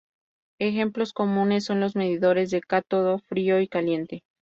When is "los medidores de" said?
1.79-2.61